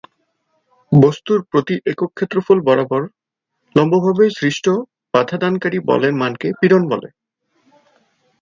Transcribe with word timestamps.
বস্তুর 0.91 1.39
প্রতি 1.49 1.75
একক 1.85 2.09
ক্ষেত্রফল 2.13 2.57
বরাবর 2.67 3.01
লম্বভাবে 3.75 4.25
সৃষ্ট 4.29 4.65
বাধা 5.13 5.37
দানকারী 5.37 5.77
বলের 5.89 6.13
মানকে 6.21 6.47
পীড়ন 6.59 6.83
বলে। 6.91 7.09